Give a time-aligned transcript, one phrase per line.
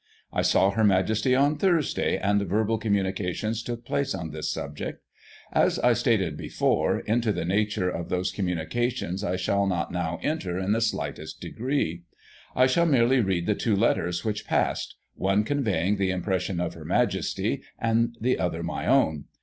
[0.33, 5.03] "I saw Her Majesty on Thursday, and verbal communica tions took place on this subject.
[5.53, 10.57] As I stated before, into the nature of those communications I shall not now enter
[10.57, 12.01] in the slightest degree.
[12.55, 16.83] I shall merely read the two letters which passed; one conveying the impressions of Her
[16.83, 19.25] Majesty, and the other my own.